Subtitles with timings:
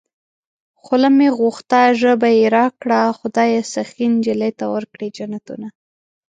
[0.81, 5.67] خوله مې غوښته ژبه يې راکړه خدايه سخي نجلۍ ته ورکړې جنتونه